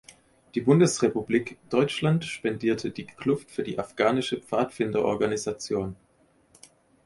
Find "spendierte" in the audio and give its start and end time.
2.25-2.89